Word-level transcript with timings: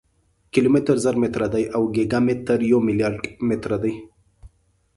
کیلومتر 0.53 0.95
زر 1.03 1.15
متره 1.21 1.47
دی 1.53 1.63
او 1.75 1.81
ګیګا 1.95 2.19
متر 2.27 2.59
یو 2.71 2.79
ملیارډ 2.87 3.23
متره 3.47 3.77
دی. 3.83 3.93